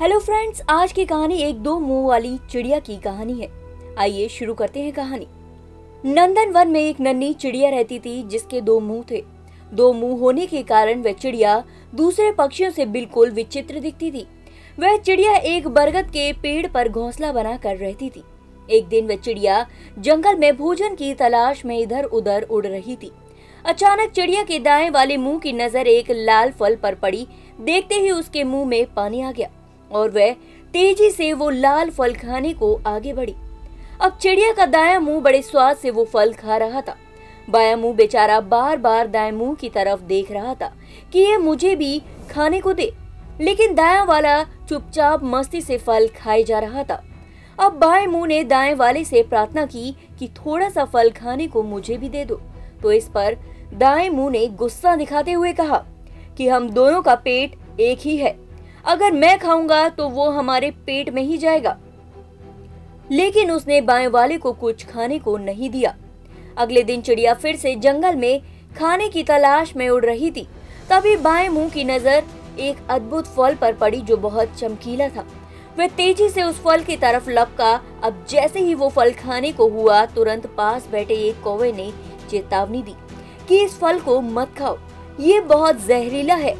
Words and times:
Hello 0.00 0.18
friends 0.18 0.60
आज 0.70 0.90
की 0.92 1.04
कहानी 1.04 1.36
एक 1.42 1.56
दो 1.56 1.78
मुँह 1.78 2.06
वाली 2.08 2.36
चिड़िया 2.50 2.78
की 2.78 2.96
कहानी 2.96 3.32
है। 3.32 3.48
आइए 3.98 4.26
शुरू 4.28 4.54
करते 4.54 4.80
हैं 4.80 4.92
कहानी। 4.92 5.26
नंदन 6.04 6.50
वन 6.50 6.68
में 6.68 6.80
एक 6.80 7.00
नन्ही 7.00 7.32
चिड़िया 7.34 7.70
रहती 7.70 7.98
थी 7.98 8.22
जिसके 8.22 8.60
दो 8.60 8.78
मुँह 8.80 9.04
थे। 9.10 9.22
दो 9.72 9.92
मुँह 9.92 10.20
होने 10.20 10.46
के 10.46 10.62
कारण 10.62 11.02
वह 11.02 11.12
चिड़िया 11.12 11.64
दूसरे 11.94 12.30
पक्षियों 12.32 12.70
से 12.70 12.86
बिल्कुल 12.86 13.30
विचित्र 13.30 13.80
दिखती 13.80 14.10
थी। 14.10 14.26
वह 14.78 14.96
चिड़िया 14.96 15.34
एक 15.34 15.68
बरगद 15.68 16.10
के 16.10 16.32
पेड़ 16.32 16.66
पर 16.66 16.88
घोंसला 16.88 17.32
बना 17.32 17.56
कर 17.56 17.76
रहती 17.76 18.10
थी। 18.10 18.22
एक 18.68 18.88
दिन 18.88 19.06
वह 19.06 19.16
चिड़िया 19.16 19.66
जंगल 19.98 20.38
में 20.38 20.56
भोजन 20.56 20.94
की 20.94 21.12
तलाश 21.14 21.64
में 21.64 21.78
इधर 21.78 22.04
उधर 22.04 22.42
उड़ 22.42 22.66
रही 22.66 22.96
थी। 22.96 23.12
अचानक 23.64 24.10
चिड़िया 24.10 24.42
के 24.42 24.58
दाएँ 24.58 24.90
वाले 24.90 25.16
मुँह 25.16 25.38
की 25.38 25.52
नज़र 25.52 25.86
एक 25.86 26.10
लाल 26.10 26.50
फल 26.50 26.76
पर 26.76 26.94
पड़ी। 26.94 27.26
देखते 27.60 27.94
ही 27.94 28.10
उसके 28.10 28.44
मुँह 28.44 28.66
में 28.66 28.84
पानी 28.94 29.22
आ 29.22 29.32
गया। 29.32 29.50
और 29.92 30.10
वह 30.10 30.32
तेज़ी 30.74 31.10
से 31.10 31.32
वो 31.32 31.50
लाल 31.50 31.90
फल 31.90 32.14
खाने 32.14 32.52
को 32.52 32.74
आगे 32.86 33.12
बढ़ी। 33.12 33.34
अब 34.00 34.16
चिड़िया 34.22 34.52
का 34.52 34.66
दाया 34.66 35.00
मुँह 35.00 35.20
बड़े 35.20 35.42
स्वाद 35.42 35.76
से 35.76 35.90
वो 35.90 36.04
फल 36.04 36.32
खा 36.32 36.56
रहा 36.56 36.80
था। 36.80 36.96
बाया 37.50 37.76
मुँह 37.76 37.94
बेचारा 37.94 38.40
बार 38.40 38.76
बार 38.76 39.06
दाएँ 39.06 39.32
मुँह 39.32 39.54
की 39.54 39.68
तरफ़ 39.68 40.00
देख 40.00 40.32
रहा 40.32 40.54
था 40.54 40.72
कि 41.12 41.18
ये 41.18 41.36
मुझे 41.36 41.74
भी 41.76 42.02
खाने 42.30 42.60
को 42.60 42.72
दे। 42.72 42.92
लेकिन 43.40 43.74
दाया 43.74 44.02
वाला 44.04 44.42
चुपचाप 44.68 45.24
मस्ती 45.24 45.60
से 45.60 45.78
फल 45.78 46.08
खाए 46.16 46.42
जा 46.42 46.58
रहा 46.58 46.82
था। 46.82 47.02
अब 47.58 47.72
बाएँ 47.72 48.06
मुँह 48.06 48.26
ने 48.26 48.42
दाएँ 48.44 48.74
वाले 48.74 49.04
से 49.04 49.22
प्रार्थना 49.22 49.66
की 49.66 49.94
कि 50.18 50.28
थोड़ा 50.28 50.68
सा 50.68 50.84
फल 50.84 51.10
खाने 51.10 51.46
को 51.46 51.62
मुझे 51.62 51.96
भी 51.96 52.08
दे 52.08 52.24
दो। 52.24 52.40
तो 52.82 52.92
इस 52.92 53.08
पर 53.08 53.36
दाएँ 53.74 54.08
मुँह 54.08 54.30
ने 54.30 54.46
गुस्सा 54.48 54.96
दिखाते 54.96 55.32
हुए 55.32 55.52
कहा 55.52 55.84
कि 56.36 56.48
हम 56.48 56.70
दोनों 56.70 57.02
का 57.02 57.14
पेट 57.14 57.80
एक 57.80 57.98
ही 57.98 58.16
है। 58.16 58.45
अगर 58.86 59.12
मैं 59.12 59.38
खाऊँगा 59.38 59.88
तो 59.88 60.08
वो 60.08 60.28
हमारे 60.30 60.70
पेट 60.86 61.10
में 61.10 61.22
ही 61.22 61.38
जाएगा। 61.38 61.76
लेकिन 63.12 63.50
उसने 63.50 63.80
बाएँ 63.80 64.06
वाले 64.06 64.36
को 64.38 64.52
कुछ 64.52 64.84
खाने 64.86 65.18
को 65.18 65.36
नहीं 65.36 65.70
दिया। 65.70 65.94
अगले 66.58 66.82
दिन 66.82 67.00
चिड़िया 67.00 67.34
फिर 67.34 67.56
से 67.56 67.74
जंगल 67.74 68.16
में 68.16 68.40
खाने 68.78 69.08
की 69.08 69.22
तलाश 69.22 69.74
में 69.76 69.88
उड़ 69.88 70.04
रही 70.04 70.30
थी। 70.30 70.46
तभी 70.90 71.16
बाएँ 71.16 71.48
मुँह 71.48 71.68
की 71.70 71.84
नज़र 71.84 72.24
एक 72.58 72.76
अद्भुत 72.90 73.26
फल 73.26 73.54
पर 73.54 73.72
पड़ी 73.72 74.00
जो 74.00 74.16
बहुत 74.16 74.54
चमकीला 74.58 75.08
था। 75.08 75.26
वह 75.78 75.86
तेज़ी 75.86 76.28
से 76.28 76.42
उस 76.42 76.60
फल 76.62 76.82
की 76.82 76.96
तरफ़ 76.96 77.30
लपका। 77.30 77.72
अब 78.04 78.24
जैसे 78.30 78.60
ही 78.60 78.74
वो 78.74 78.88
फल 78.88 79.12
खाने 79.12 79.52
को 79.52 79.68
हुआ, 79.68 80.04
तुरंत 80.06 80.46
पास 80.46 80.88
बैठे 80.92 81.14
एक 81.14 81.42
कौवे 81.42 81.72
ने 81.72 81.92
चेतावनी 82.30 82.82
दी 82.82 82.94
कि 83.48 83.62
इस 83.64 83.78
फल 83.78 84.00
को 84.00 84.20
मत 84.20 84.54
खाओ। 84.58 84.78
ये 85.20 85.40
बहुत 85.40 85.84
जहरीला 85.86 86.34
है। 86.34 86.54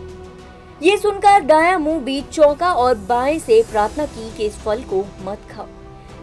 ये 0.83 0.97
सुनकर 0.97 1.41
दाया 1.41 1.77
मुँह 1.79 2.01
भी 2.01 2.21
चौंका 2.23 2.73
और 2.73 2.95
बाएँ 3.01 3.39
से 3.39 3.63
प्रार्थना 3.63 4.05
की 4.07 4.31
कि 4.37 4.47
इस 4.47 4.57
फल 4.57 4.81
को 4.83 4.99
मत 5.25 5.43
खाओ। 5.51 5.67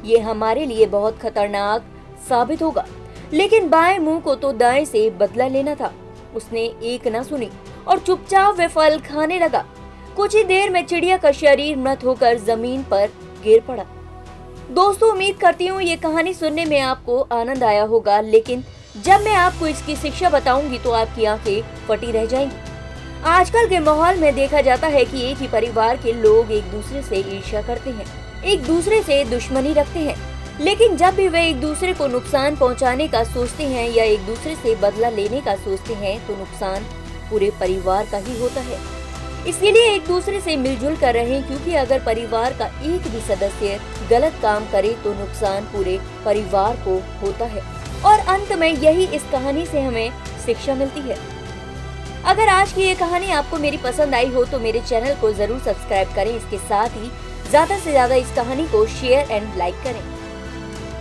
ये 0.06 0.18
हमारे 0.20 0.66
लिए 0.66 0.86
बहुत 0.86 1.18
खतरनाक 1.20 1.86
साबित 2.30 2.62
होगा। 2.62 2.86
लेकिन 3.34 3.70
बाएँ 3.70 3.98
मुँह 4.00 4.20
को 4.20 4.36
तो 4.36 4.52
दाएँ 4.52 4.84
से 4.86 5.09
बदला 5.09 5.48
लेना 5.48 5.74
था। 5.76 5.92
उसने 6.36 6.62
एक 6.84 7.08
न 7.08 7.24
सुनी 7.24 7.50
और 7.88 8.00
चुपचाप 8.00 8.59
वह 8.59 8.68
फल 8.68 9.00
खाने 9.00 9.40
लगा। 9.40 9.66
कुछ 10.16 10.36
ही 10.36 10.44
देर 10.44 10.70
में 10.70 10.86
चिड़िया 10.86 11.18
का 11.18 11.31
शरीर 11.31 11.78
मृत 11.78 12.04
होकर 12.06 12.38
ज़मीन 12.40 12.84
पर 12.84 13.08
गिर 13.44 13.62
पड़ा। 13.62 13.86
दोस्तों, 14.72 15.09
उम्मीद 15.12 15.38
करती 15.38 15.68
हूँ 15.68 15.81
ये 15.81 15.96
कहानी 15.96 16.34
सुनने 16.34 16.66
में 16.66 16.80
आपको 16.80 17.20
आनंद 17.31 17.64
आया 17.64 17.84
होगा। 17.86 18.20
लेकिन 18.22 18.64
जब 18.98 19.22
मैं 19.22 19.36
आपको 19.36 19.68
इसकी 19.68 19.96
शिक्षा 19.96 20.30
बताऊँगी 20.30 20.80
तो 20.80 20.92
आपकी 20.92 21.26
आँखें 21.26 21.88
फटी 21.88 22.12
रह 22.12 22.26
जाएँगी। 22.26 22.72
आजकल 23.23 23.67
के 23.67 23.79
माहौल 23.79 24.17
में 24.17 24.33
देखा 24.35 24.61
जाता 24.61 24.88
है 24.88 25.03
कि 25.05 25.21
एक 25.23 25.38
ही 25.38 25.47
परिवार 25.47 25.97
के 25.97 26.13
लोग 26.13 26.52
एक 26.52 26.63
दूसरे 26.71 27.02
से 27.02 27.17
ईर्ष्या 27.17 27.61
करते 27.61 27.89
हैं, 27.89 28.05
एक 28.43 28.63
दूसरे 28.63 29.02
से 29.03 29.23
दुश्मनी 29.25 29.73
रखते 29.73 29.99
हैं। 29.99 30.16
लेकिन 30.59 30.97
जब 30.97 31.16
भी 31.16 31.27
वे 31.27 31.45
एक 31.49 31.61
दूसरे 31.61 31.94
को 31.94 32.07
नुकसान 32.07 32.55
पहुँचाने 32.55 33.07
का 33.07 33.23
सोचते 33.23 33.63
हैं 33.63 33.88
या 33.89 34.03
एक 34.03 34.25
दूसरे 34.25 34.56
से 34.56 34.75
बदला 34.75 35.09
लेने 35.09 35.39
का 35.41 35.56
सोचते 35.56 35.94
हैं 35.94 36.16
तो 36.28 36.35
नुकसान 36.35 36.83
पूरे 37.29 37.50
परिवार 37.59 38.07
का 38.12 38.17
ही 38.17 38.39
होता 38.39 38.62
है। 38.62 38.79
इसके 39.47 39.72
लिए 39.72 39.94
एक 39.94 40.07
दूसरे 40.07 40.41
से 40.41 40.56
मिलजुल 40.57 40.95
कर 40.95 41.13
रहे, 41.13 41.41
क्योंकि 41.41 41.75
अगर 41.75 42.03
परिवार 42.06 42.53
का 42.53 42.66
एक 42.66 43.07
भी 43.12 43.22
सदस्य 43.28 43.79
गलत 44.09 44.39
काम 44.41 44.66
करे 44.72 44.95
तो 45.03 45.13
नुकसान 45.13 45.66
पूरे 45.66 46.00
परिवार 46.25 46.75
को 46.85 47.01
होता 47.22 47.45
है। 47.45 47.62
और 48.03 48.19
अंत 48.29 48.51
में 48.51 48.69
यही 48.69 49.06
इस 49.06 49.23
कहानी 49.31 49.66
से 49.66 49.81
हमें 49.81 50.12
शिक्षा 50.45 50.75
मिलती 50.75 51.01
है। 51.01 51.17
अगर 52.25 52.50
आज 52.50 52.72
की 52.73 52.81
ये 52.81 52.94
कहानी 52.95 53.31
आपको 53.31 53.57
मेरी 53.59 53.78
पसंद 53.78 54.16
आई 54.16 54.29
हो 54.34 54.44
तो 54.45 54.59
मेरे 54.59 54.79
चैनल 54.81 55.16
को 55.22 55.31
ज़रूर 55.34 55.59
सब्सक्राइब 55.59 56.13
करें। 56.16 56.35
इसके 56.35 56.57
साथ 56.59 56.95
ही 56.97 57.09
ज़्यादा 57.50 57.78
से 57.78 57.91
ज़्यादा 57.91 58.16
इस 58.16 58.31
कहानी 58.35 58.67
को 58.67 58.85
शेयर 58.89 59.31
एंड 59.31 59.57
लाइक 59.57 59.84
करें। 59.84 60.01